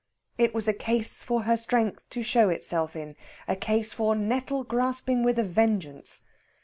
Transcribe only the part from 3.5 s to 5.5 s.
case for nettle grasping with a